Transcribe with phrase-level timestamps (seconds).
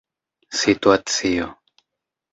[0.61, 1.47] situacio